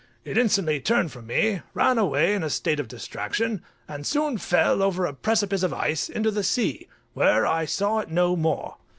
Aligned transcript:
It 0.25 0.35
instantly 0.35 0.79
turned 0.81 1.11
from 1.11 1.27
me, 1.27 1.61
ran 1.75 1.99
away 1.99 2.33
in 2.33 2.41
a 2.41 2.49
state 2.49 2.79
of 2.79 2.87
distraction, 2.87 3.61
and 3.87 4.03
soon 4.03 4.39
fell 4.39 4.81
over 4.81 5.05
a 5.05 5.13
precipice 5.13 5.61
of 5.61 5.75
ice 5.75 6.09
into 6.09 6.31
the 6.31 6.41
sea, 6.43 6.87
where 7.13 7.45
I 7.45 7.65
saw 7.65 7.99
it 7.99 8.09
no 8.09 8.35
more. 8.35 8.77